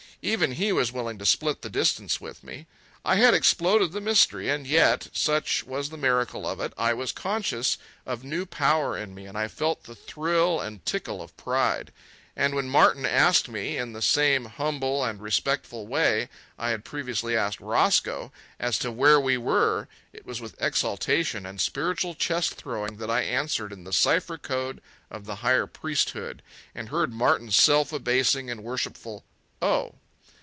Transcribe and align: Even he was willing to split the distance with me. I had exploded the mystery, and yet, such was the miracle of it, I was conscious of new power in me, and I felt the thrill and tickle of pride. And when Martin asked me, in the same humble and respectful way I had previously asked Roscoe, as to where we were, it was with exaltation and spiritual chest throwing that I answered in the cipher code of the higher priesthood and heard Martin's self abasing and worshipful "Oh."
Even 0.23 0.51
he 0.51 0.71
was 0.71 0.91
willing 0.91 1.17
to 1.17 1.25
split 1.25 1.63
the 1.63 1.69
distance 1.71 2.21
with 2.21 2.43
me. 2.43 2.67
I 3.03 3.15
had 3.15 3.33
exploded 3.33 3.91
the 3.91 3.99
mystery, 3.99 4.49
and 4.49 4.67
yet, 4.67 5.07
such 5.13 5.63
was 5.63 5.89
the 5.89 5.97
miracle 5.97 6.45
of 6.45 6.59
it, 6.59 6.73
I 6.77 6.93
was 6.93 7.11
conscious 7.11 7.79
of 8.05 8.23
new 8.23 8.45
power 8.45 8.95
in 8.95 9.15
me, 9.15 9.25
and 9.25 9.35
I 9.35 9.47
felt 9.47 9.85
the 9.85 9.95
thrill 9.95 10.61
and 10.61 10.85
tickle 10.85 11.23
of 11.23 11.35
pride. 11.37 11.91
And 12.35 12.53
when 12.53 12.69
Martin 12.69 13.03
asked 13.03 13.49
me, 13.49 13.77
in 13.77 13.93
the 13.93 14.01
same 14.03 14.45
humble 14.45 15.03
and 15.03 15.19
respectful 15.19 15.87
way 15.87 16.29
I 16.55 16.69
had 16.69 16.85
previously 16.85 17.35
asked 17.35 17.59
Roscoe, 17.59 18.31
as 18.59 18.77
to 18.77 18.91
where 18.91 19.19
we 19.19 19.37
were, 19.37 19.87
it 20.13 20.23
was 20.23 20.39
with 20.39 20.53
exaltation 20.61 21.47
and 21.47 21.59
spiritual 21.59 22.13
chest 22.13 22.53
throwing 22.53 22.97
that 22.97 23.09
I 23.09 23.21
answered 23.21 23.73
in 23.73 23.85
the 23.85 23.91
cipher 23.93 24.37
code 24.37 24.81
of 25.09 25.25
the 25.25 25.37
higher 25.37 25.65
priesthood 25.65 26.43
and 26.75 26.89
heard 26.89 27.11
Martin's 27.11 27.55
self 27.55 27.91
abasing 27.91 28.51
and 28.51 28.63
worshipful 28.63 29.25
"Oh." 29.63 29.95